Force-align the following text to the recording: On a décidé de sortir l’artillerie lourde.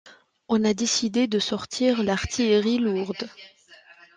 On 0.49 0.63
a 0.63 0.73
décidé 0.73 1.27
de 1.27 1.37
sortir 1.37 2.01
l’artillerie 2.01 2.79
lourde. 2.79 3.29